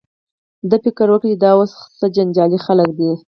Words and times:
دې 0.69 0.77
فکر 0.85 1.07
وکړ 1.11 1.27
چې 1.31 1.39
دا 1.43 1.51
اوس 1.57 1.71
څه 1.99 2.05
جنجالي 2.15 2.59
خلک 2.65 2.89
دي. 2.99 3.11